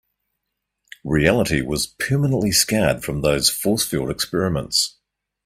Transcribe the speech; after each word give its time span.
Reality 1.03 1.61
was 1.61 1.85
permanently 1.85 2.51
scarred 2.51 3.03
from 3.03 3.21
those 3.21 3.51
force 3.51 3.85
field 3.85 4.09
experiments. 4.09 4.95